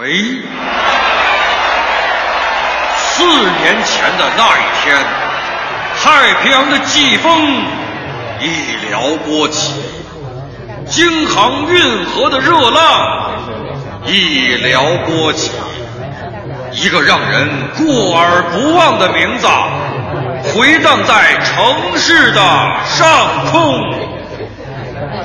[0.00, 0.08] 喂，
[2.96, 4.96] 四年前的那一天，
[6.02, 7.30] 太平洋的季风
[8.40, 9.74] 一撩拨起，
[10.86, 13.32] 京杭运河的热浪
[14.06, 15.52] 一撩拨起，
[16.72, 19.46] 一个让人过耳不忘的名字
[20.54, 22.40] 回荡在城市的
[22.86, 23.82] 上空，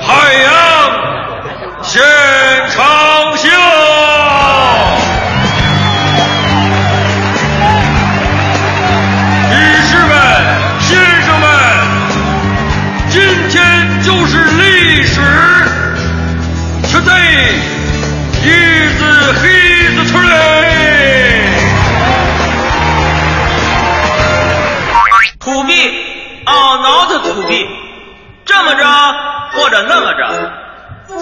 [0.02, 1.16] 海洋。
[1.88, 2.02] 现
[2.70, 2.84] 场
[3.36, 3.48] 秀，
[9.50, 9.54] 女
[9.86, 10.12] 士们、
[10.80, 11.48] 先生们，
[13.08, 15.20] 今天就是历史。
[16.92, 17.54] Today
[18.42, 19.00] is
[19.44, 20.26] history。
[25.38, 25.70] 土地
[26.46, 27.64] ，Oh not 土地，
[28.44, 28.84] 这么着
[29.52, 30.65] 或者那么着。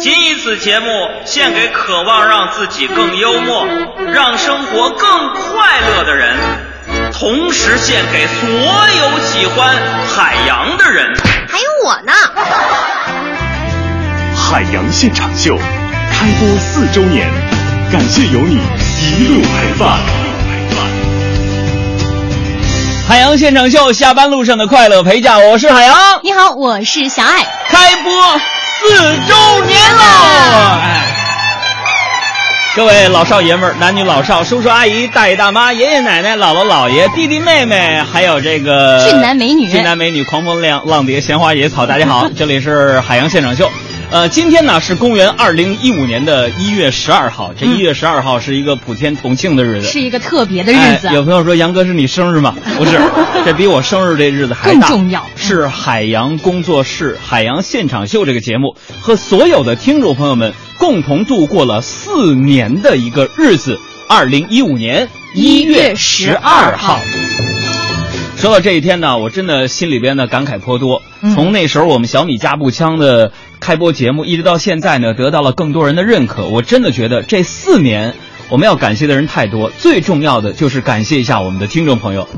[0.00, 0.86] 仅以此节目
[1.24, 3.66] 献给渴望让自己更幽默、
[4.12, 6.34] 让生活更快乐的人，
[7.12, 9.76] 同时献给所有喜欢
[10.08, 11.14] 海洋的人。
[11.48, 12.12] 还有我呢！
[14.34, 15.56] 海洋现场秀
[16.10, 17.28] 开播四周年，
[17.92, 19.98] 感谢有你一路陪伴。
[23.06, 25.94] 海洋现场秀下班路上的快乐陪驾，我是海洋。
[26.22, 27.46] 你好，我是小爱。
[27.68, 28.10] 开播。
[28.80, 28.88] 四
[29.28, 30.00] 周年喽！
[32.74, 43.70] 各位老少爷们儿、男女老少、叔叔阿姨、大爷大妈、爷爷奶奶、姥姥姥爷、弟弟妹妹，还有这个俊男美女、俊男美女、狂风浪浪蝶、闲花野草，大家好，这里是海洋现场秀。
[44.10, 51.08] 呃，今天呢是公元二零一五年的一月十二号，这一月十二号是一个普天同庆的日子，是一个特别的日子。
[51.12, 52.54] 有朋友说杨哥是你生日吗？
[52.78, 53.00] 不是，
[53.44, 55.26] 这比我生日这日子还更重要。
[55.34, 63.80] 是海洋工作室《海洋现场秀》这个节目和所有的听众朋友们共同度过了四年的一个日子。
[64.08, 67.00] 二零一五年一月十二号，
[68.36, 71.02] 说到这一天呢，我真的心里边呢感慨颇多。
[71.34, 73.32] 从那时候我们小米加步枪的。
[73.64, 76.44] 开播节目一直到现在呢，得到了更多人的认可。
[76.48, 78.12] 我真的觉得这四年
[78.50, 82.28] 我们要感谢的人太多，最重要的就是感谢一下我们的听众朋友。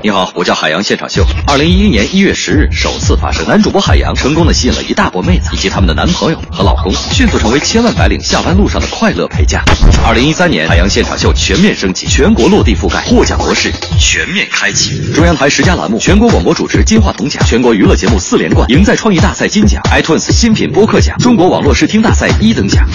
[0.00, 1.24] 你好，我叫海洋现场秀。
[1.44, 9.60] 二零一一年一月十日首次发生，男主播海洋成功的吸引了一大波妹子以及他们的男朋友和老公，迅速成为千万白领下班路上的快乐陪嫁。
[10.06, 15.12] 二零一三年，海洋现场秀全面升级，全国落地覆盖，获奖模式全面开启。
[15.12, 22.86] 中央台十佳栏目，全国广播主持金话筒奖，全国娱乐节目四连冠，赢在创意大赛金奖，iTunes 新品播客奖，中国网络视听大赛一等奖。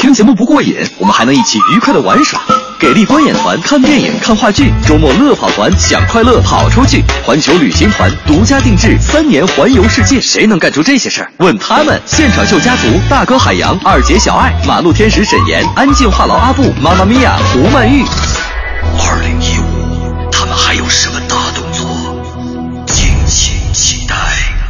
[0.00, 2.40] 听节目不过瘾，我们还能一起愉快的玩耍。
[2.80, 7.02] 给力观演团看电影、看话剧，周末乐跑团享快乐跑出去。
[7.24, 11.30] 环球旅行团独家定制三年环游世界，谁能干出这些事儿？
[11.38, 12.00] 问他们！
[12.06, 18.04] 现场秀家族，大哥海洋，二姐小爱，马路天使沈岩，安静话痨阿布，妈妈咪呀胡曼玉。
[18.98, 21.86] 二零一五，他们还有什么大动作？
[22.86, 24.14] 敬请期待。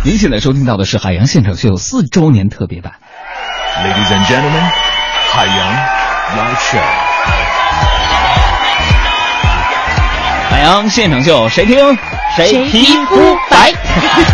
[0.03, 2.93] 您现在收听到的是海洋现场秀四周年特别版。
[3.83, 4.71] Ladies and gentlemen，
[5.33, 5.75] 海洋
[6.37, 7.10] Live Show。
[10.61, 11.79] 海洋现场秀，谁听
[12.37, 13.17] 谁皮肤
[13.49, 13.73] 白。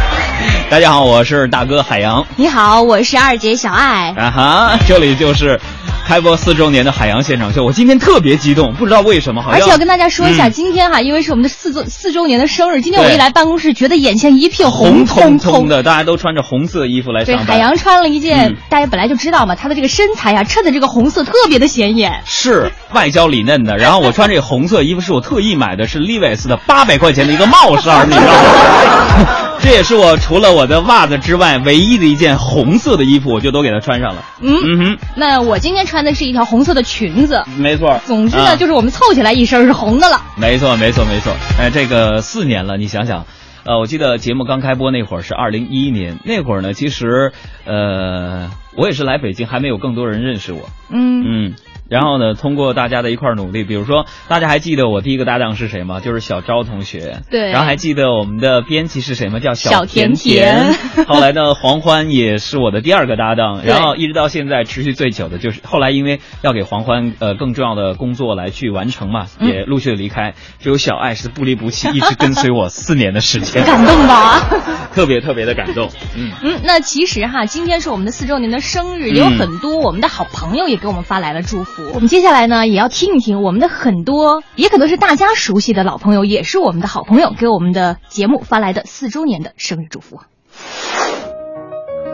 [0.69, 2.27] 大家好，我是大哥海洋。
[2.35, 4.13] 你好，我是二姐小爱。
[4.19, 5.61] 啊哈，这里就是。
[6.07, 9.43] 开播四周年的海洋现场秀，我今天特别激动，不知道为什么。
[9.43, 17.47] 好像而且要跟大家说一下，今天哈，因为是我们的四周四周年的生日，今天我一来办公室，觉得眼前一片红彤彤的，大家都穿着红色衣服来上班。
[17.47, 22.23] 对，海洋穿了一件，大家本来就知道嘛，他的这个身材啊，衬的这个红色特别的显眼。
[22.25, 29.46] 是外焦里嫩的，然后我穿这个红色衣服是我特意买的，是 Levi's 的八百块钱的一个帽衫，你知道吗？
[29.61, 34.25] 这也是我除了我的袜子之外唯一的一件红色的衣服，我就都给它穿上了。
[34.41, 37.43] 嗯嗯哼，那我今天穿的是一条红色的裙子。
[37.57, 38.01] 没错。
[38.05, 40.23] 总之呢，就是我们凑起来一身是红的了。
[40.37, 41.33] 没错，没错，没错。
[41.59, 43.27] 哎，这个四年了，你想想，
[43.65, 47.33] 呃，我记得节目刚开播那会儿是二零一一年，那会儿呢，其实，
[47.65, 50.69] 呃，我也是来北京，还没有更多人认识我。
[50.91, 51.55] 嗯嗯。
[51.89, 56.01] 然后呢，通过大家的一块努力，比如说，大家还记得我第一个搭档是谁吗？
[56.01, 57.23] 就是小昭同学。
[57.31, 57.51] 对。
[57.53, 59.39] 然后还记得我们的编辑是谁吗？
[59.39, 60.75] 叫小甜甜。
[61.07, 63.63] 后来呢，黄欢也是我的第二个搭档。
[63.65, 70.35] 然后一直到现在持续最久的就是后来因为要给黄欢呃更重要的工作来去完成嘛，也陆续的离开。
[70.59, 73.63] 只有小爱是不离不弃，一直跟随我四年的时间。
[73.67, 74.41] 感动吧？
[74.93, 75.89] 特别特别的感动。
[76.17, 81.76] 嗯嗯，那其实哈，今天是我们的四周年的生日，也有很多我们的好朋友也给我们发来了祝福。
[81.95, 90.21] 我们接下来呢，也要听一听我们的很多，也可能是大家熟悉的老朋友，也是我们的好朋友，给我们的节目发来的四周年的生日祝福。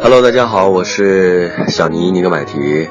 [0.01, 2.89] Hello，大家好，我是小尼尼格买提。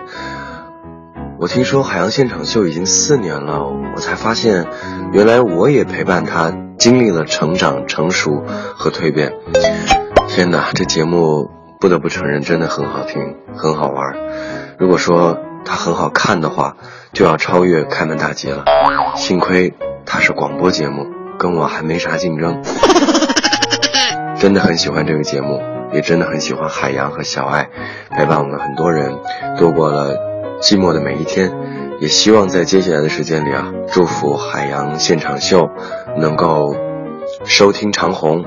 [1.41, 4.65] 我听说海洋现场秀已经四年了，我才发现，
[5.11, 8.43] 原来我也陪伴他经历了成长、成熟
[8.77, 9.33] 和蜕变。
[10.29, 11.49] 天哪，这节目
[11.81, 13.21] 不得不承认真的很好听，
[13.57, 14.15] 很好玩。
[14.79, 16.75] 如果说它很好看的话，
[17.13, 18.65] 就要超越开门大吉了。
[19.15, 19.73] 幸亏
[20.05, 21.05] 它是广播节目，
[21.37, 22.61] 跟我还没啥竞争。
[24.37, 25.61] 真的很喜欢这个节目，
[25.93, 27.69] 也真的很喜欢海洋和小爱，
[28.09, 29.17] 陪伴我们很多人
[29.57, 30.15] 度过了。
[30.61, 31.51] 寂寞的每一天，
[31.99, 35.71] 也希望在接下来的时间里啊，祝福海洋现场秀
[36.17, 36.75] 能够
[37.45, 38.45] 收听长虹，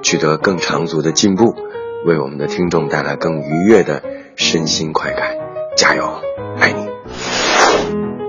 [0.00, 1.54] 取得更长足的进步，
[2.06, 4.02] 为我们的听众带来更愉悦的
[4.36, 5.49] 身心快感。
[5.80, 6.04] 加油，
[6.58, 6.86] 爱你！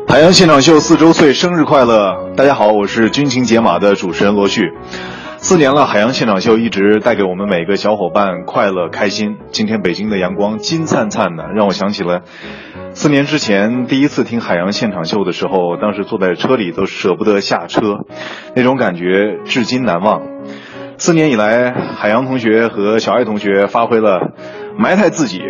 [0.08, 2.32] 海洋现场秀四周岁生日快乐！
[2.38, 4.72] 大家好，我是军情解码的主持人罗旭。
[5.36, 9.36] 四年了，海洋现场秀一直带给我们每个小伙伴快乐开心。
[9.52, 12.22] 今天北京的阳光金灿灿的，让我想起了。
[12.94, 18.06] 四年之前第一次听海洋现场秀的时候，当时坐在车里都舍不得下车，
[18.56, 20.22] 那种感觉至今难忘。
[20.98, 24.32] 四年以来，海洋同学和小爱同学发挥了
[24.78, 25.42] 埋汰自己、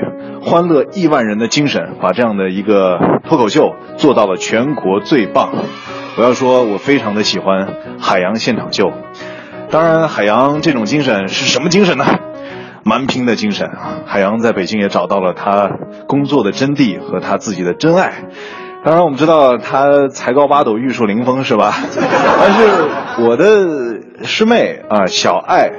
[0.41, 5.51] 欢乐亿万人的精神，把这样的一个脱口秀做到了全国最棒。
[6.17, 7.67] 我要说，我非常的喜欢
[7.99, 8.91] 海洋现场秀。
[9.69, 12.05] 当然，海洋这种精神是什么精神呢？
[12.83, 14.01] 蛮拼的精神啊！
[14.07, 15.69] 海洋在北京也找到了他
[16.07, 18.25] 工作的真谛和他自己的真爱。
[18.83, 21.75] 当然，我们知道他才高八斗，玉树临风，是吧？
[22.41, 25.69] 但是我的师妹啊，小爱，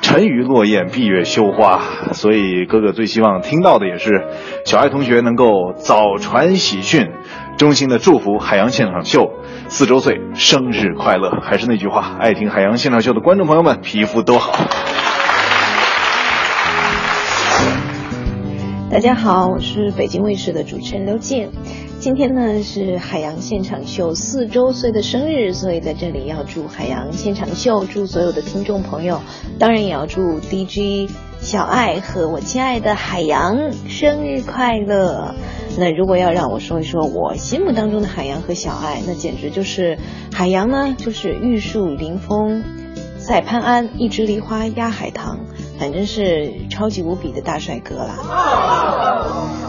[0.00, 1.80] 沉鱼落雁，闭月羞花。
[2.12, 4.10] 所以哥哥最希望听到的也是
[4.64, 7.10] 小爱同学能够早传喜讯，
[7.56, 9.32] 衷心的祝福海洋现场秀
[9.68, 11.40] 四周岁生日快乐。
[11.42, 14.52] 还是那句话，爱听海洋现场秀的观众朋友们，皮肤都好。
[18.90, 21.50] 大家好，我是北京卫视的主持人刘静。
[22.04, 29.22] 今天呢是海洋现场秀四周岁的生日，所以在这里要祝海洋现场秀，祝所有的听众朋友，
[29.58, 31.10] 当然也要祝 DJ
[31.40, 35.34] 小爱和我亲爱的海洋生日快乐。
[35.78, 39.96] 那如果要让我说一说我心目当中的海洋和小爱，那简直就是
[40.30, 42.62] 海洋呢，就是玉树临风，
[43.16, 45.40] 赛潘安，一枝梨花压海棠。
[45.78, 48.16] 反正是超级无比的大帅哥啦。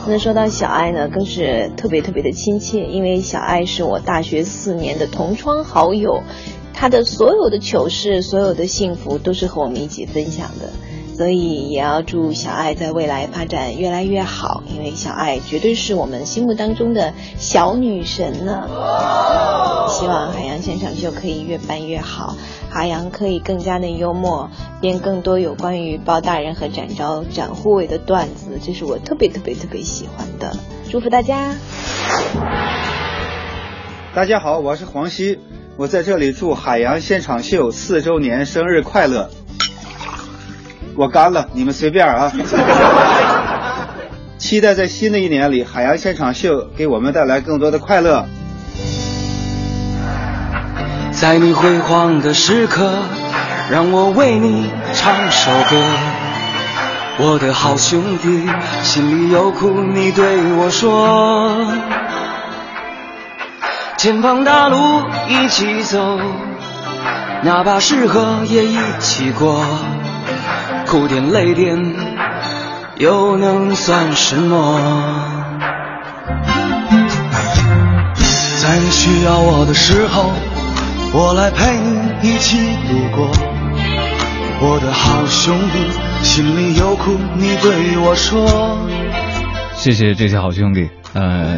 [0.07, 6.21] 那说到小爱呢，更是特别特别的亲切，因为小爱是我大学四年的同窗好友，
[6.73, 10.69] 他的所有的糗事、所有的幸福都是和我们一起分享的，
[11.17, 18.67] 所以也要祝小爱在未来发展越来越好，因为小爱绝对是我们心目当中的小女神呢。
[19.87, 22.35] 希望海洋现场秀可以越办越好。
[22.69, 24.49] 海洋可以更加的幽默，
[24.81, 30.57] 编更多有关于包大人和展昭、展护卫的段子，这是我特别特别特别喜欢的。
[30.89, 31.53] 祝福大家！
[34.13, 35.39] 大家好，我是黄西，
[35.77, 39.29] 我在这里祝海洋现场秀四周年生日快乐。
[40.95, 42.31] 我干了，你们随便啊。
[44.37, 48.25] 期待在新的一年里，海洋现场秀给我们带来更多的快乐。
[51.11, 52.91] 在你辉煌的时刻，
[53.71, 55.83] 让我为你唱首歌。
[57.17, 58.49] 我的好兄弟，
[58.83, 61.65] 心里有苦你对我说。
[63.97, 64.77] 前方大路
[65.29, 66.19] 一起走，
[67.41, 69.65] 哪怕是河也一起过。
[70.95, 71.77] 哭点泪点
[72.95, 74.79] 又能算什么？
[78.61, 80.31] 在你需要我的时候。
[81.11, 83.29] 我来陪你一起度过，
[84.61, 88.77] 我的好兄弟，心里有苦你对我说。
[89.75, 91.57] 谢谢这些好兄弟，呃，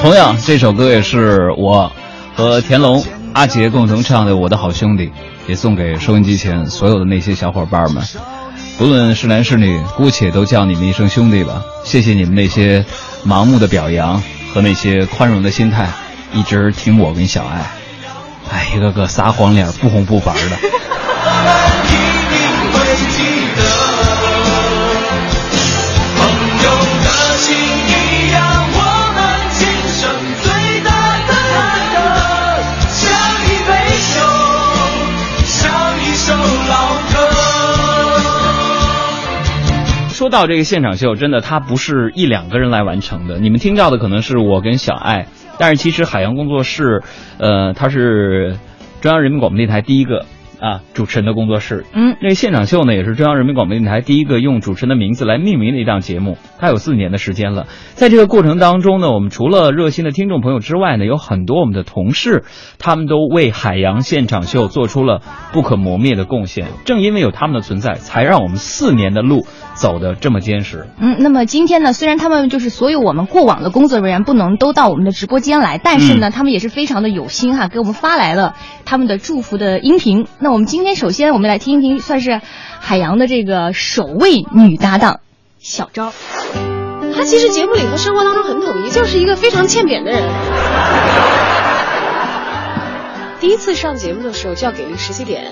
[0.00, 1.92] 同样这首歌也是我
[2.34, 3.04] 和田龙、
[3.34, 5.06] 阿杰共同唱的《我的好兄弟》，
[5.46, 8.02] 也送给收音机前所有的那些小伙伴们，
[8.76, 11.62] 不论是男是女，姑且都叫你们一声兄弟吧。
[11.84, 12.84] 谢谢你们那些
[13.24, 14.20] 盲目的表扬
[14.52, 15.88] 和那些宽容的心态，
[16.32, 17.70] 一直挺我跟小爱。
[18.52, 21.73] 哎，一个个撒谎脸，不红不白的。
[40.24, 43.38] 说到这个现场秀，真的，它不是一两个人来完成的。
[43.38, 45.26] 你们听到的可能是我跟小爱。
[45.58, 47.02] 但是其实海洋工作室，
[47.36, 48.56] 呃，它是
[49.02, 50.24] 中央人民广播电台第一个
[50.64, 51.84] 啊主持人的工作室。
[51.92, 57.66] 嗯，那个现场秀呢，也是中央人民广播电台第一个用主持人的名字来命名的一档节目，它有四年的时间了。
[57.94, 62.44] 在这个过程当中呢，我们除了热心的听众朋友之外呢，有很多我们的同事，
[62.78, 65.20] 他们都为海洋现场秀做出了
[65.52, 66.68] 不可磨灭的贡献。
[66.86, 70.86] 正因为有他们的存在，才让我们四年的路走得这么坚实。
[70.98, 78.54] 嗯，那么今天呢，虽然他们就是所有我们过往的工作人员不能都到我们的直播间来，但是呢，嗯他们也是非常的有心哈，给我们发来了
[78.86, 80.26] 他们的祝福的音频。
[80.38, 82.40] 那我们今天首先我们来听一听，算是
[82.78, 85.18] 海洋的这个首位女搭档
[85.58, 86.12] 小昭。
[87.12, 90.22] 她其实节目里和生活当中很统一，就是一个非常欠扁的人。
[93.40, 95.42] 第一次上节目的时候就要给力十几点，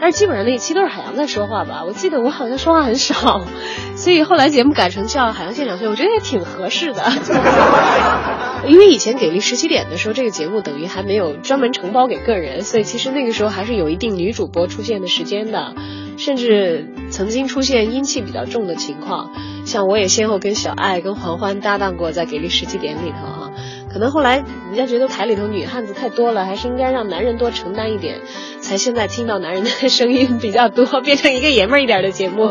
[0.00, 3.44] 但是基本上那一期都是海洋在说话吧，我记得我好像说话很少，
[3.96, 7.02] 所以后来节目改成叫海洋现场秀，我觉得也挺合适的。
[8.68, 15.74] 因为以前给力十七点的时候，这个节目等于还没有专门承包给个人，所以其实那个时候还是有一定女主播出现的时间的，
[16.16, 19.30] 甚至曾经出现阴气比较重的情况。
[19.64, 23.52] 像我也先后跟小爱、跟黄欢搭档过，在给力十七点里头哈、
[23.96, 28.20] 可能后来人家觉得台里头女汉子太多了，还是应该让男人多承担一点，
[28.60, 32.46] 才现在听到男人的 声音比较多，变成一个爷们儿一点的节目。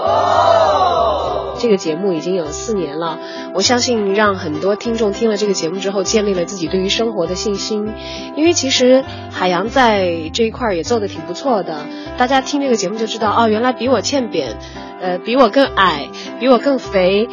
[1.60, 3.20] 这个节目已经有四年了，
[3.54, 7.94] 我相信让很多听众听了这个节目之后，建立了自己对于生活的信心。
[8.36, 11.86] 因为其实海洋在这一块儿也做的挺不错的，
[12.18, 14.58] 大家听这个节目就知道，哦，原来比我欠扁，
[15.00, 16.10] 呃，比我更矮，
[16.40, 17.30] 比我更肥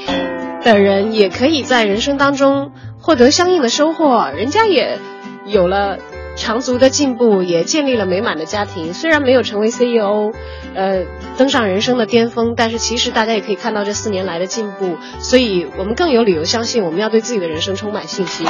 [0.62, 4.98] 的人，也可以在人生当中获得相应的收获，人家也
[5.44, 5.98] 有了。
[6.34, 8.94] 长足的进步，也建立了美满的家庭。
[8.94, 10.32] 虽然没有成为 CEO，
[10.74, 11.04] 呃，
[11.36, 18.46] 登上人生的巅峰，但是其实大家也可以看到这四年来的进步，所以我们更有理由相信，我们要对自己的人生充满信心。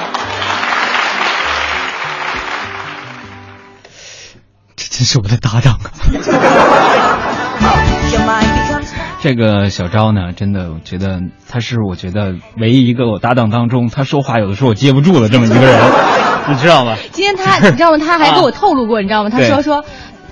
[4.76, 7.08] 这真是我的搭档啊！
[9.22, 15.80] 这个小昭呢，真的，我觉得他是我觉得唯一一个我搭档当中，他说话有的时候我接不住的这么一个人，
[16.50, 16.96] 你知道吗？
[17.12, 17.98] 今天他，你知道吗？
[17.98, 19.30] 他还给我透露过，你知道吗？
[19.30, 19.84] 他说说。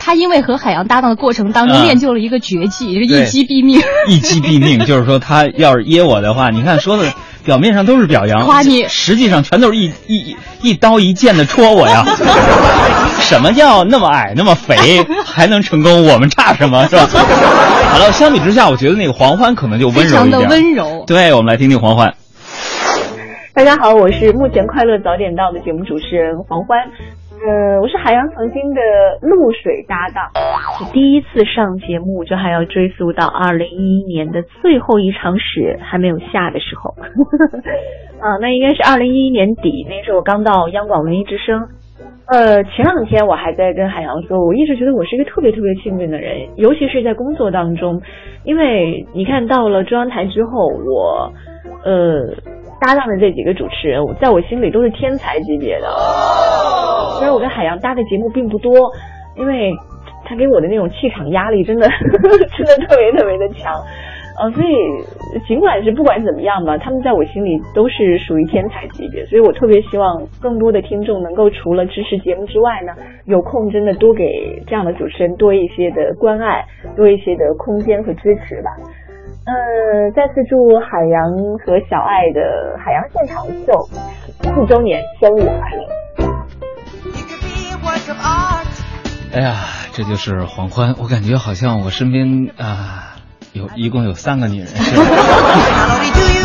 [0.03, 3.83] 他因为和海洋搭档的过程当中啊练就了一个绝技，是一击毙命。
[4.09, 7.13] 一击毙命，就是说他要是噎我的话，你看说的
[7.45, 12.05] 表面上都是表扬，夸你实际上全都是一一一刀一剑的戳我呀。
[13.21, 16.07] 什么叫那么矮那么肥还能成功？
[16.07, 17.07] 我们差什么是吧？
[17.93, 20.49] 好了，相比之下，我觉得那个黄欢可能就温柔一非常的点。
[20.51, 21.05] 温柔。
[21.07, 22.15] 对，我们来听听黄欢。
[23.53, 26.79] 大家好，我是目前快乐早点到的节目主持人黄欢。
[27.43, 28.81] 呃，我是海洋曾经的
[29.23, 30.29] 露水搭档，
[30.79, 36.95] 是第一次上节目就还要追溯到二零一一年的最后一场雪还没有下的时候，
[38.21, 41.67] 啊，那应该是二零一一年底，那时候我刚到央广文艺之声。
[42.27, 48.03] 呃，前两天我还在跟海洋说，我一直觉得我是一个特别特别幸运的人，尤其是在工作当中，
[48.45, 51.33] 因为你看到了中央台之后，我
[51.85, 52.35] 呃
[52.81, 55.89] 搭档的这几个主持人，在我心里都是天才级别的。
[57.21, 58.73] 虽然我跟海洋搭的节目并不多，
[59.37, 59.73] 因为
[60.25, 61.87] 他给我的那种气场压力真的
[62.57, 63.73] 真的特别特别的强。
[64.41, 72.95] 呃，所以尽管是不管怎么样吧，他们在我心里都是属于天才级别，所以我特别希望更多的听众能够除了支持节目之外呢，
[73.27, 76.65] 有空真的多给这样的主持人多一些的关爱，
[76.97, 78.71] 多一些的空间和支持吧。
[79.45, 82.41] 呃，再次祝海洋和小爱的
[82.79, 83.73] 海洋现场秀
[84.55, 86.30] 四周年生日快乐！
[89.33, 89.57] 哎呀，
[89.93, 93.20] 这就是黄欢，我感觉好像我身边啊、
[93.53, 94.69] 有一共有三个女人。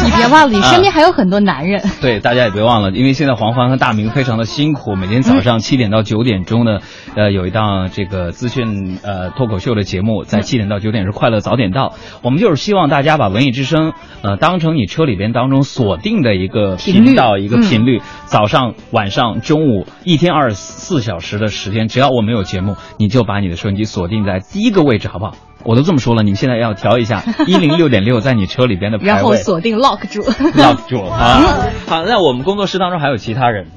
[0.05, 1.83] 你别忘了，你身边还有很多男人。
[1.99, 6.79] 对，大家也别忘了，因为现在黄欢和大明非常的辛苦，每天早上七点到九点钟呢，
[7.15, 11.95] 呃，有一档这个资讯呃脱口秀的节目，在七点到九点是快乐早点到。
[12.21, 25.33] 我们就是希望大家把文艺之声呃当成你车里边当中锁定的一个频道一个嗯频率，早上、晚上、中午一天二十四小时的时间，只要我们有节目，你就把你的收音机锁定在第一个位置，好不好？
[25.65, 30.21] 我都这么说了，你们现在要调一下 一零六点六在你车里边的排位，然后锁定 lock 住。
[30.21, 31.41] lock 住啊。
[31.87, 33.67] 好，那我们工作室当中还有其他人，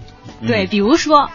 [0.47, 1.31] 对，比如说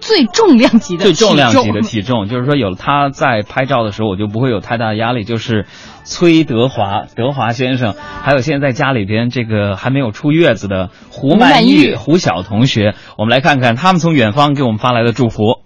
[0.00, 5.22] 最重量级的最重量级的体重，就是说有了他在拍照的时候，我就不会有太大的压力。
[5.22, 5.66] 就是
[6.02, 15.60] 崔德华，德华先生，还有现在在家里边这个还没有出月子的胡曼、玉胡晓同学，我们来看看他们从远方给我们发来的祝福。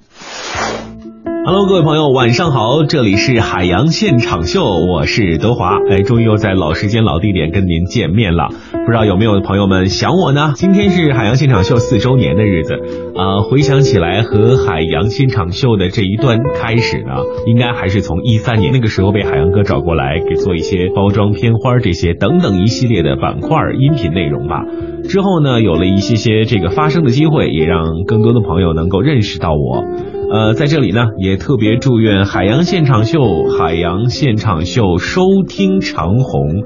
[1.47, 8.49] Hello，各位朋友，晚上好，这里是海洋现场秀，我是德华，哎，终于又在老时间、老地点跟您见面了。
[8.73, 10.55] 不知道有没有朋友们想我呢？
[10.57, 12.75] 今天是海洋现场秀四周年的日子
[13.15, 17.13] 啊、回想起来和海洋现场秀的这一段开始呢，
[17.47, 24.65] 应该还是从一三年那个时候被海洋哥找过来给做一些包装片花这些等等一系列的板块音频内容吧。
[25.05, 29.85] 之后呢，有了一些些这个发声的机会，也让更多的朋友能够认识到我。
[30.33, 33.21] 呃，在这里呢，也特别祝愿海洋现场秀、
[33.59, 36.65] 海洋现场秀收听长虹。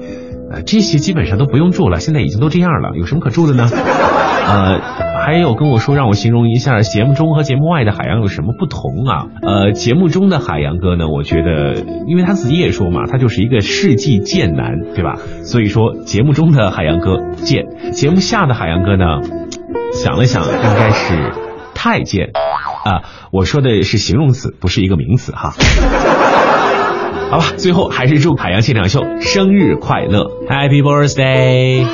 [0.51, 3.69] 呃，这些基本上都不用祝了，现在已经都这样了，有什么可祝的呢？
[3.71, 4.81] 呃，
[5.23, 9.27] 还有跟我说让我形容一下节目中和节目外的海洋有什么不同啊？
[9.43, 11.75] 呃，节目中的海洋哥呢，我觉得，
[12.07, 15.15] 因为他自己也说嘛，他就是一个世纪贱男，对吧？
[15.43, 19.05] 所以说节目中的海洋哥贱，节目下的海洋哥呢，
[19.93, 21.31] 想了想，应该是
[21.73, 22.31] 太监
[22.83, 23.03] 啊。
[23.31, 25.53] 我说的是形容词，不是一个名词哈。
[27.31, 31.85] 好吧，最后还是祝海洋现场秀生日快乐，Happy Birthday！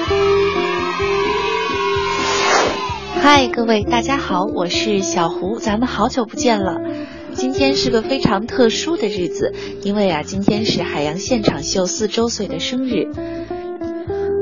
[3.22, 6.78] 嗨，各位大家好，我是小胡，咱们好久不见了。
[7.34, 9.54] 今天是个非常特殊的日子，
[9.84, 13.04] 因为啊，今天是海洋现场秀四周岁的生日。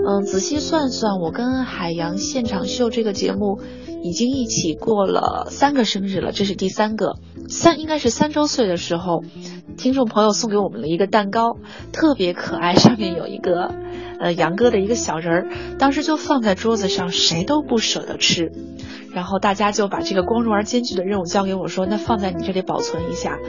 [0.07, 3.59] 嗯，仔细算算，我跟海洋现场秀这个节目
[4.05, 7.15] 已经一起过了三个生日了，这是第三个。
[7.50, 9.24] 三应该是三周岁的时候，
[9.77, 11.57] 听众朋友送给我们了一个蛋糕，
[11.91, 13.74] 特别可爱，上面有一个
[14.19, 18.51] 呃杨哥的一个小人儿，当时就放在桌子上，谁都不舍得吃。
[19.13, 23.39] 然后大家就把这个光荣而艰巨的任务交给我说，那放在你这里保存一下。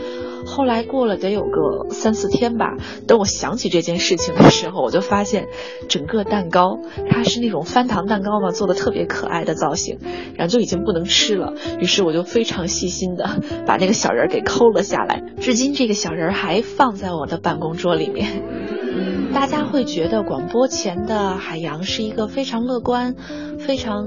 [0.47, 2.77] 后来过了得有个三四天吧，
[3.09, 5.49] 等我想起这件事情的时候，我就发现
[5.89, 6.79] 整个蛋糕
[7.11, 9.99] 它是那种翻糖蛋糕嘛，做的特别可爱的造型，
[10.37, 11.55] 然后就已经不能吃了。
[11.81, 18.45] 于是我就非常细心的 把那个小人儿给抠了下来，至今这个小人儿还放在我的办公桌里面。
[19.33, 23.15] 大家会觉得广播前的海洋是一个非常乐观、
[23.59, 24.07] 非常。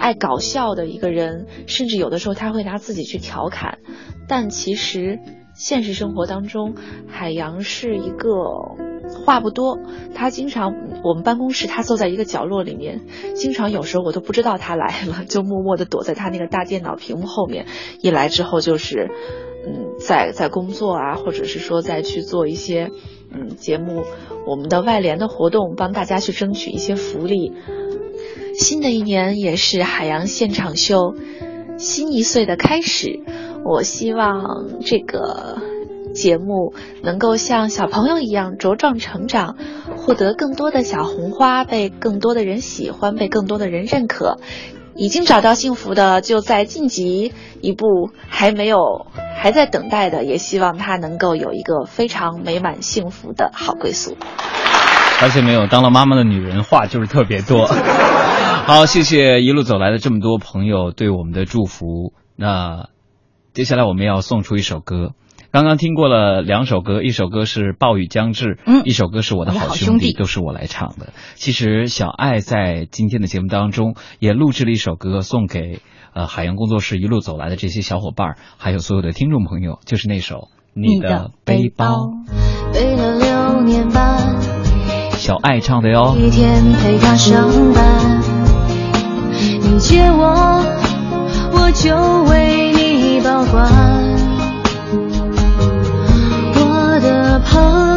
[0.00, 3.78] 爱搞笑的一个人，甚至有的时候他会拿自己去调侃，
[4.28, 5.18] 但其实
[5.56, 6.76] 现实生活当中，
[7.08, 8.30] 海洋是一个
[9.26, 9.76] 话不多，
[10.14, 13.00] 他经常我们办公室他坐在一个角落里面，
[13.34, 17.66] 经常有时候我都不知道他来了，就默默的躲在他那个大电脑屏幕后面，
[18.00, 19.10] 一来之后就是
[19.66, 22.92] 嗯在在工作啊，或者是说再去做一些
[23.30, 24.04] 嗯节目，
[24.46, 27.52] 我们的外联的活动，帮大家去争取一些福利。
[28.54, 31.14] 新的一年也是海洋现场秀
[31.78, 33.20] 新一岁的开始，
[33.64, 35.58] 我希望这个
[36.12, 39.56] 节目能够像小朋友一样茁壮成长，
[39.96, 44.38] 获得更多的小红花，被更多的人喜欢，被更多的人认可。
[44.98, 49.06] 已经找到幸福的，就在晋级一步；还没有，
[49.36, 54.16] 还在等待的，也希望他能够有一个非常美满幸福的好归宿。
[55.20, 57.66] 发现没有，当了妈妈的女人话就是特别多。
[58.66, 62.12] 好，谢谢一路走来的这么多朋友对我们的祝福。
[62.34, 62.88] 那
[63.54, 65.12] 接下来我们要送出一首歌，
[65.50, 71.14] 刚刚听过了两首歌，一首歌是《暴雨将至》，嗯一首歌是我的好兄弟，都是我来唱的。
[71.36, 75.80] 其实小爱在今天的节目当中也录制了一首歌，送给
[76.12, 80.36] 呃海洋工作室一路走来的这些小伙伴，还有所有的听众朋友，就是那首
[80.74, 81.86] 《你的背包》，
[82.74, 84.42] 背了六年半，
[85.12, 86.14] 小爱唱的哟。
[86.18, 88.20] 一天陪他上班。
[89.62, 90.62] 你借我，
[91.52, 91.96] 我就
[92.30, 93.97] 为你保管。
[97.58, 97.87] 的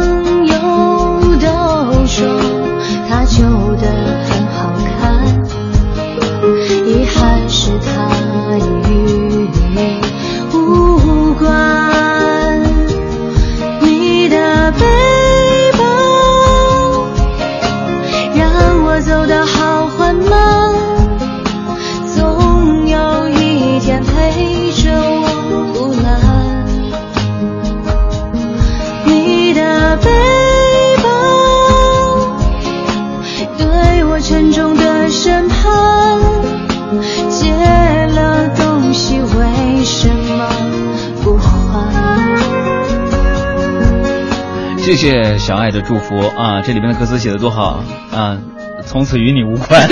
[45.42, 46.62] 小爱的祝福啊！
[46.62, 47.82] 这里面的歌词写的多好
[48.14, 48.38] 啊！
[48.86, 49.88] 从此与你无关。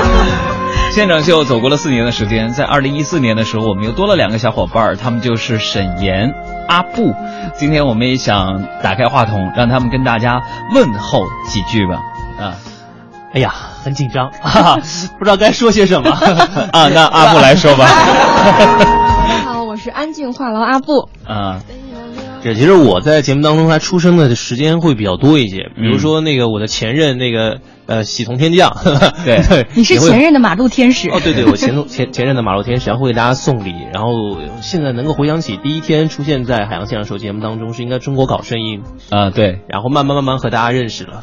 [0.92, 6.32] 现场秀走过了四年的时间，在二零一四年的时候，我们又多了两个小伙伴，他们就是沈岩、
[6.68, 7.14] 阿布。
[7.54, 10.40] 今天我们也想打开话筒，让他们跟大家
[10.74, 12.00] 问候几句吧。
[12.40, 12.54] 啊，
[13.34, 13.52] 哎呀，
[13.84, 14.78] 很紧张，哈哈，
[15.18, 16.10] 不知道该说些什么
[16.72, 16.88] 啊。
[16.88, 17.84] 那阿布来说吧。
[18.42, 21.10] 大家好，我是安静话痨阿布。
[21.26, 21.60] 啊，
[22.42, 25.70] 这其实我在节目当中，他出生的时间会比较多一些。
[25.76, 28.76] 比如说那个我的前任那个呃喜从天降，
[29.24, 34.10] 对对，你是前任的马路天使哦，对对，我前 前前任的马路天使，然后会给大家送礼，然后
[34.60, 41.22] 现在能够回想起第一天出现在海洋现场秀节目当中，是应该中国搞声音啊，对，然后慢慢慢慢和大家认识了。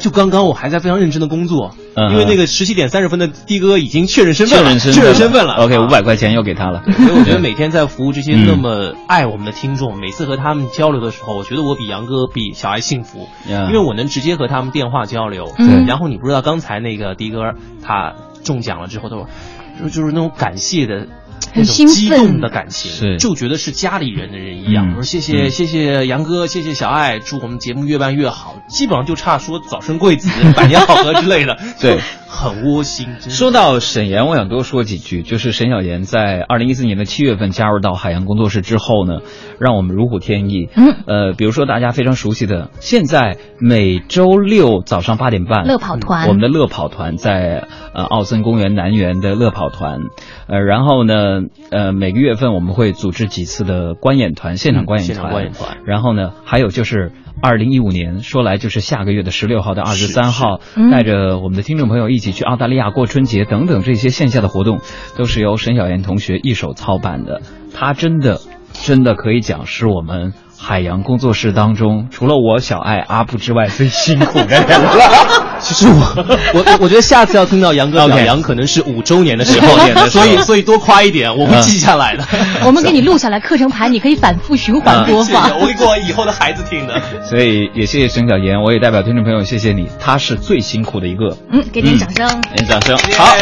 [0.00, 5.54] 就刚刚我还在非常认真的工作，嗯因为那个十七点三十分的的哥已经确认身份了，确认身份了。
[5.54, 6.82] OK，五百块钱又给他了。
[6.84, 15.52] 所以我觉得每天在服务这些嗯那么爱我们的听众，每次和他们交流的时候，我觉得我比杨哥、比小爱幸福，呀因为我能直接和他们电话交流。
[15.58, 21.06] 嗯然后你不知道刚才那个的哥他中奖了之后，他就是那种感谢的。
[21.54, 24.88] 那种很兴奋激动的感情，是就觉得是家里人的人一样。
[24.88, 28.56] 嗯我说谢谢、嗯谢谢杨哥，谢谢小爱，祝我们节目越办越好。
[28.68, 33.08] 基本上就差说早生贵子、 百年好合之类的，对很窝心。
[33.20, 35.22] 说到沈岩，我想多说几句。
[35.22, 39.20] 就是沈小岩在二零一四年的七月份加入到海洋工作室之后呢，
[39.58, 40.68] 让我们如虎添翼。
[40.74, 49.98] 嗯，呃，比如说大家非常熟悉的，现在每周六早上八点半，乐跑团我们的乐跑团在呃奥森公园南园的乐跑团，
[50.46, 51.39] 呃，然后呢，
[51.70, 55.78] 呃，每个月份我们会组织几次的观演团，现场观演现团，场观演团。
[55.86, 60.90] 然后呢，还有就是二零一五年，说来就是下个月的十六号到二十三号，嗯。
[60.90, 64.80] 带着我们的听众朋友一起去澳大利亚过春节等等这些线下的活动，
[65.16, 67.40] 都是由沈小妍同学一手操办的。
[67.72, 68.40] 他真的
[68.72, 75.56] 真的可以讲是我们海洋工作室当中除了我小爱阿布之外最辛苦的人了。
[75.58, 82.24] 其 实我我我觉得下次要听到杨哥表扬，可能是五周年的时候 年的所以所以多夸一点，我会记下来的。
[82.64, 85.44] 我们给你录下来课程盘，你可以反复循环播放。
[85.48, 87.00] 谢谢我会给我以后的孩子听的。
[87.24, 91.36] 所以也谢谢沈小妍，我也代表听众朋友谢谢你，她是最辛苦的一个。
[91.50, 92.40] 嗯，给点掌声。
[92.54, 92.96] 点掌声。
[93.18, 93.34] 好，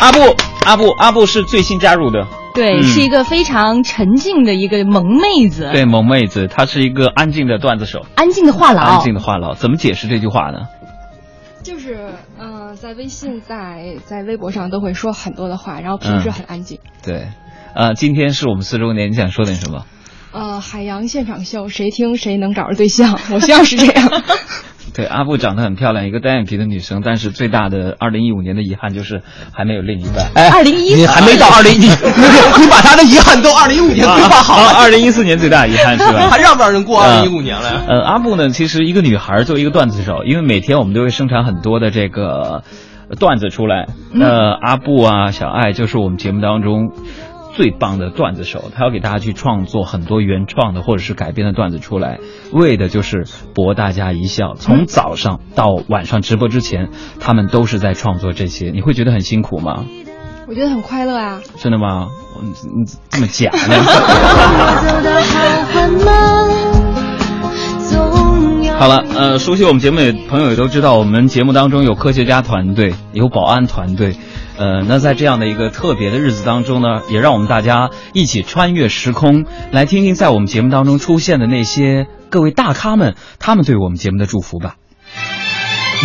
[0.00, 2.26] 阿布阿布阿布是最新加入的。
[2.54, 5.70] 对，嗯是一个非常沉静的一个萌妹子。
[5.72, 8.78] 对，萌妹子，她是一个安静的段子手，安静的话痨。
[8.78, 10.60] 安静的话痨，怎么解释这句话呢？
[11.62, 16.78] 就是，嗯、在微信、在在微博上都会说很多的话，然后平时嗯很安静。
[17.04, 17.28] 对，
[17.74, 19.84] 呃，今天是我们四周年，你想说点什么？
[20.32, 24.22] 呃，海洋现场秀，谁听谁能找着对象，我希望是这样。
[24.94, 29.22] 对，阿布长得很漂亮，一个单眼皮的女生，但是最大的二零一五年的遗憾就是
[29.52, 30.26] 还没有另一半。
[30.34, 36.26] 哎二零一你还没到二零， 你你把他的遗憾都二零一五年规划好了，二零一四年最大的遗憾是吧？
[36.30, 37.84] 还让不让人过二零一五年了？
[37.88, 42.62] 呃，阿布呢，其实一个女孩作为一个段子手，因为每天我们都会生产很多的这个
[43.08, 43.86] 呃段子出来。
[44.12, 46.92] 呃，阿布啊，小爱就是我们节目当中
[47.54, 52.18] 最棒的段子手，他要给大家去创作很多原创的或者是改编的段子出来，
[52.52, 54.54] 为的就是博大家一笑。
[54.54, 59.84] 从早上到晚上直播之前，他们都是在创作这些，你会觉得很辛苦吗？
[60.48, 61.40] 我觉得很快乐啊。
[61.58, 62.08] 真的吗？
[62.42, 63.76] 你你这么假呢？
[68.78, 74.16] 好了，呃，熟悉我们节目的朋友也都知道，我们节目当中有科学家团队，有保安团队，
[74.60, 84.74] 呃，那在这样的一个特别的日子当中呢，也让我们大家一起穿越时空，来听听在我们节目当中出现的那些各位大咖们，他们对我们节目的祝福吧。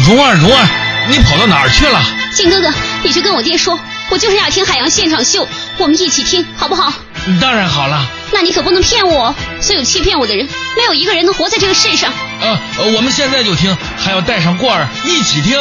[0.08, 0.68] 蓉儿，蓉儿，
[1.10, 2.02] 你跑到哪儿去了？
[2.32, 3.78] 靖哥哥，你去跟我爹说，
[4.10, 5.46] 我就是要听海洋现场秀，
[5.78, 6.94] 我们一起听好不好？
[7.42, 8.08] 当然好了。
[8.32, 12.14] 那你可不能骗我，所有欺骗我的人，没有一个人能活在这个世上。
[12.40, 15.60] 呃，呃我们现在就听，还要带上过儿一起听。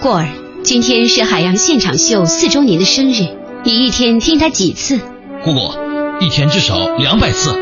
[0.00, 0.26] 过儿，
[0.62, 3.26] 今天是海洋现场秀四周年的生日，
[3.64, 5.00] 你一天听他几次？
[5.42, 5.72] 姑姑，
[6.20, 7.52] 一天至少两百次，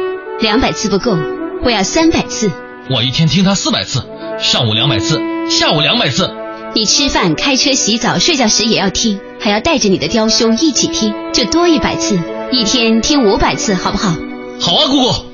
[0.41, 1.17] 两百次不够，
[1.65, 2.51] 我要三百次。
[2.91, 4.05] 我一天听他四百次，
[4.39, 6.31] 上午两百次，下午两百次。
[6.75, 12.19] 你吃饭、开车、洗澡、睡觉时也要听，还要带着你的雕兄一起听，就多一百次，
[12.53, 14.15] 一天听五百次，好不好？
[14.61, 15.30] 好啊，姑姑。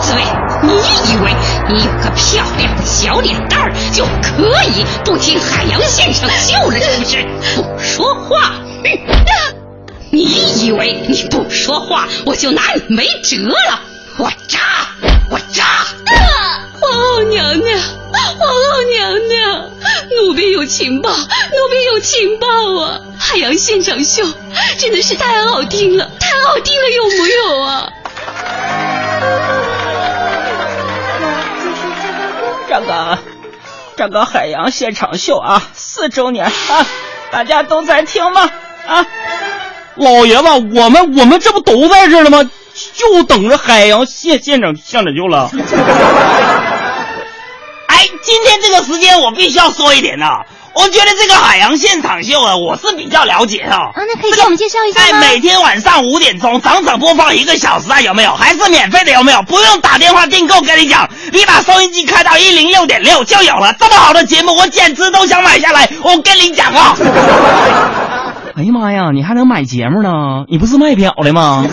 [0.00, 0.22] 紫薇，
[0.62, 0.72] 你
[1.12, 1.34] 以为
[1.68, 7.26] 你有个漂亮的小脸蛋儿就可以不听海洋现场秀了，是不是？
[7.56, 9.54] 不说话，哼！
[10.10, 10.22] 你
[10.64, 13.80] 以为你不说话我就拿你没辙了？
[14.18, 14.58] 我扎，
[15.30, 15.64] 我扎！
[16.80, 17.80] 皇后娘娘，
[18.12, 19.70] 皇后娘娘，
[20.16, 21.16] 奴婢有情报，奴
[21.70, 22.46] 婢有情报
[22.82, 23.00] 啊！
[23.18, 24.24] 海洋现场秀
[24.78, 27.67] 真的是太好听了，太好听了，有木有啊？
[33.98, 36.86] 这个海洋现场秀啊，四周年啊，
[37.32, 38.48] 大家都在听吗？
[38.86, 39.04] 啊，
[39.96, 42.48] 老爷子，我们我们这不都在这儿了吗？
[42.94, 45.50] 就等着海洋现现场现场秀了。
[47.88, 50.28] 哎，今天这个时间我必须要说一点呐、
[50.74, 53.74] 我觉得这个海洋现场秀啊，我是比较了解的。
[53.74, 55.20] 啊，那可以给我们介绍一下哎，吗？
[55.20, 58.32] 每天晚上五点钟整整播放一个小时啊，有没有？
[58.34, 59.42] 还是免费的，有没有？
[59.42, 63.74] 不用打电话订购，跟你讲，你把收音机开到一零六点六就有了。
[63.78, 65.88] 这么好的节目，我简直都想买下来。
[66.02, 66.96] 我跟你讲啊。
[68.56, 70.44] 哎呀妈呀，你还能买节目呢？
[70.48, 71.64] 你不是卖表的吗？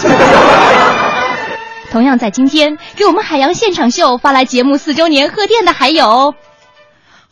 [1.92, 6.34] 同样在今天，给我们海洋现场秀发来节目四周年贺电的还有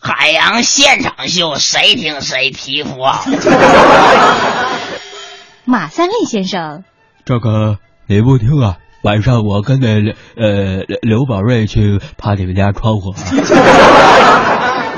[0.05, 3.23] 海洋现场秀，谁听谁皮肤啊！
[5.63, 6.83] 马三立先生、
[7.23, 8.79] 这个你不听啊？
[9.01, 13.15] 晚上我跟那呃刘宝瑞去爬你们家窗户。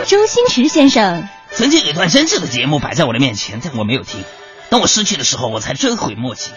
[0.08, 4.24] 周星驰先生、曾经有一段真挚的节目摆在我的面前，但我没有听。
[4.72, 6.50] 当我失去的时候，我才追悔莫及。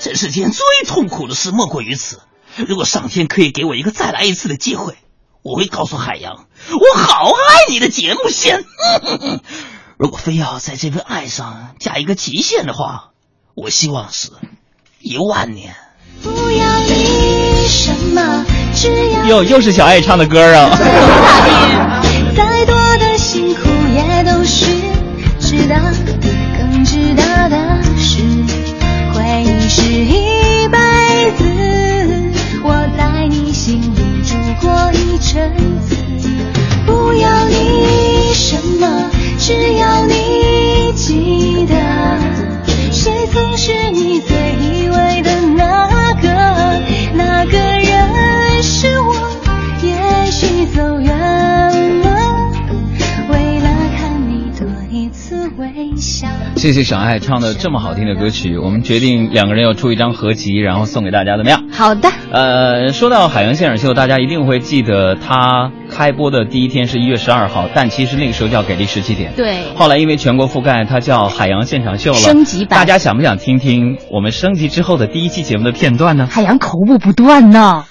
[0.00, 2.20] 这世间最痛苦的事莫过于此。
[2.66, 4.96] 如果上天可以给我一个再来一次的机会，
[5.46, 8.64] 我会告诉海洋，我好爱你的节目线。
[9.96, 13.10] 如果非要在这份爱上加一个极限的话，
[13.54, 14.30] 我希望是
[14.98, 15.76] 一万年。
[16.20, 20.68] 不要你什么，只要哟，又是小爱唱的歌啊！
[22.36, 23.60] 再多的辛苦
[23.94, 24.66] 也都是
[25.38, 25.76] 值得，
[35.16, 35.50] 一阵
[35.80, 35.96] 子，
[36.84, 41.74] 不要你什么，只要你记得，
[42.92, 46.28] 谁曾是你最依偎的那个？
[47.14, 49.14] 那个人是我，
[49.82, 51.16] 也许走远
[52.00, 52.50] 了，
[53.30, 56.28] 为了看你多一次微笑。
[56.56, 61.65] 谢谢小爱唱的这么好听的歌曲，我们决定两个人要出一张合集，然后送给大家，怎么样？
[61.76, 62.10] 好的。
[62.32, 69.34] 呃，说到海洋现场秀，大家一定会记得它开播的第一天是一月十二号，但其实那个时候叫给力十七点。
[69.36, 72.18] 对后来因为全国覆盖，它叫海洋现场秀了。
[72.18, 76.26] 升级版大家想不想听听我们升级之后的第一期节目的片段呢？
[76.30, 77.84] 海洋口误不断呢。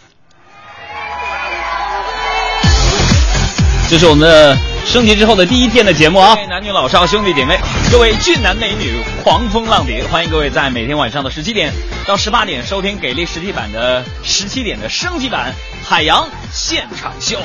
[3.88, 6.38] 这是我们的升级之后的第一天的节目啊！
[6.48, 7.60] 男女老少兄弟姐妹，
[7.92, 11.74] 各位俊男美女、狂风浪蝶，欢迎各位在每天晚上的十七点
[12.06, 17.38] 到十八点收听给力实体版的十七点的升级版海洋现场秀。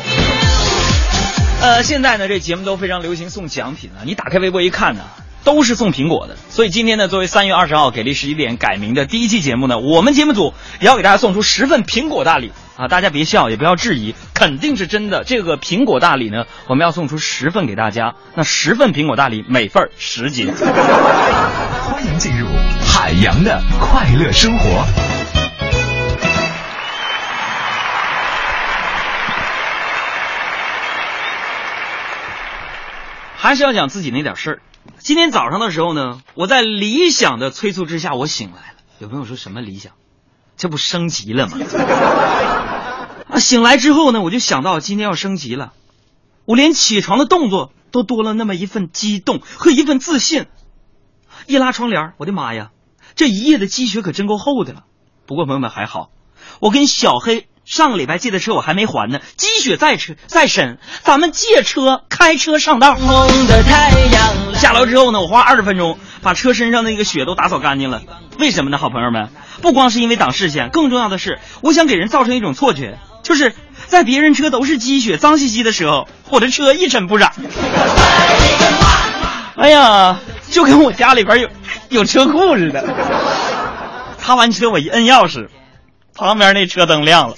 [1.60, 5.02] 呃，现在呢，这节目都非常流行送奖品啊，你打开微博一看呢。
[5.42, 12.88] 都是送苹果的，所以今天呢，作为三月二十号给力十一点改名的第一期节目呢，我们节目组也要给大家送出十份苹果大礼啊！
[12.88, 15.24] 大家别笑，也不要质疑，肯定是真的。
[15.24, 20.52] 这个苹果大礼呢，我们要送出十份给大家，那十份苹果大礼，每份十斤。
[20.52, 22.46] 欢迎进入
[22.84, 24.84] 海洋的快乐生活。
[33.36, 34.58] 还是要讲自己那点事儿。
[34.98, 38.78] 今天早上的时候呢，我在理想的催促之下，我醒来了。
[38.98, 39.92] 有朋友说什么理想？
[40.56, 41.56] 这不升级了吗？
[43.30, 45.72] 啊，醒来之后呢，我就想到今天要升级了，
[46.44, 50.46] 我连起床的动作都多了那么一份激动和一份自信。
[51.46, 52.70] 一拉窗帘，我的妈呀，
[53.14, 54.84] 这一夜的积雪可真够厚的了。
[55.26, 56.10] 不过朋友们还好，
[56.60, 62.94] 我跟小黑上个礼拜借的车我还没还呢，积雪再车再深，咱们借车开车上道。
[62.94, 68.02] 红的太阳下楼之后呢，我花二十分钟把车身上的那个雪都打扫干净了。
[68.38, 69.28] 为什么呢，好朋友们？
[69.62, 73.52] 不光是因为挡视线，更重要的是，我想给人造成一种错觉，就是
[73.86, 77.32] 在别人车都是积雪脏兮兮的时候，我的车一尘不染。
[79.56, 81.48] 哎呀，就跟我家里边有
[81.88, 82.94] 有车库似的。
[84.18, 85.48] 擦完车，我一摁钥匙，
[86.14, 87.34] 旁边那车灯亮了。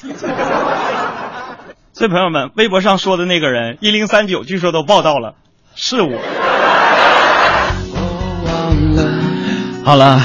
[1.94, 5.34] 所以朋友们，微博上说的那个人一零三九，据说都报道了，
[5.74, 6.20] 是我。
[9.84, 10.20] 好了，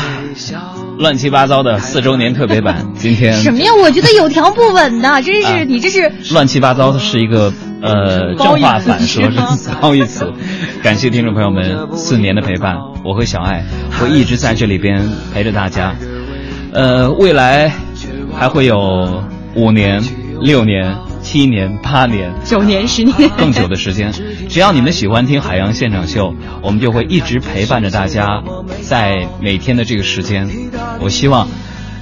[1.00, 3.72] 乱七八糟的四周年特别版， 今天什么呀？
[3.82, 10.32] 我觉得有条不紊的，真是、啊你这是乱七八糟的是一个呃正话反说，是褒义词。
[10.84, 13.64] 感谢听众朋友们四年的陪伴，我和小爱
[14.00, 15.02] 会一直在这里边
[15.34, 15.96] 陪着大家。
[16.74, 17.72] 呃，未来
[18.38, 19.24] 还会有
[19.56, 20.04] 五年、
[20.42, 20.96] 六年、
[21.28, 24.14] 七年、八年、九年、十年更久的时间。
[24.48, 28.42] 只要你们喜欢听海洋现场秀，我们就会一直陪伴着大家，
[28.82, 30.50] 在每天的这个时间。
[31.02, 31.46] 我希望，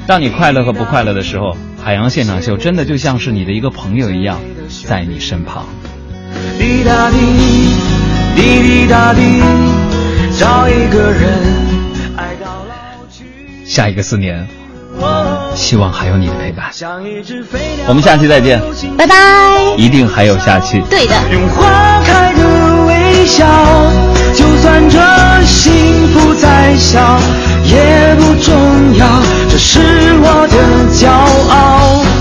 [0.06, 4.40] 当你快乐和不快乐的时候，海洋现场秀真的就像是你的一个朋友一样，
[4.86, 5.66] 在你身旁。
[6.60, 7.18] 滴答滴，
[8.36, 9.22] 滴滴答滴，
[10.38, 11.40] 找一个人
[12.16, 12.76] 爱到老
[13.66, 14.48] 下一个四年，
[15.56, 16.72] 希望还有你的陪伴。
[17.88, 18.62] 我们下期再见，
[18.98, 19.16] 拜拜。
[19.78, 20.82] 一定还有下期。
[20.90, 21.16] 对的。
[21.32, 23.46] 用花开的微笑，
[24.34, 25.00] 就算这
[26.42, 26.74] 再，
[27.64, 28.54] 也不重
[28.98, 29.06] 要。
[29.50, 29.80] 这是
[30.22, 30.56] 我的
[30.94, 31.10] 骄
[31.50, 32.16] 傲。